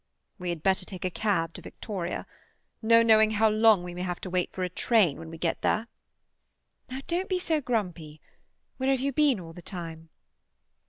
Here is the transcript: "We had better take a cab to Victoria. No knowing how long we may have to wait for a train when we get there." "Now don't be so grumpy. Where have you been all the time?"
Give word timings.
"We 0.39 0.49
had 0.49 0.63
better 0.63 0.83
take 0.83 1.05
a 1.05 1.11
cab 1.11 1.53
to 1.53 1.61
Victoria. 1.61 2.25
No 2.81 3.03
knowing 3.03 3.29
how 3.29 3.49
long 3.49 3.83
we 3.83 3.93
may 3.93 4.01
have 4.01 4.19
to 4.21 4.31
wait 4.31 4.51
for 4.51 4.63
a 4.63 4.67
train 4.67 5.19
when 5.19 5.29
we 5.29 5.37
get 5.37 5.61
there." 5.61 5.89
"Now 6.89 7.01
don't 7.05 7.29
be 7.29 7.37
so 7.37 7.61
grumpy. 7.61 8.19
Where 8.77 8.89
have 8.89 8.99
you 8.99 9.11
been 9.13 9.39
all 9.39 9.53
the 9.53 9.61
time?" 9.61 10.09